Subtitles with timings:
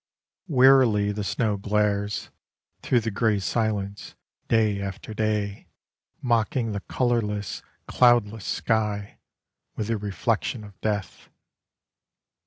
[0.47, 2.31] Wearily the snow glares,
[2.81, 4.15] Through the grey silence,
[4.47, 5.67] day after day,
[6.23, 9.19] Mocking the colourless cloudless sky
[9.75, 11.29] With the reflection of death.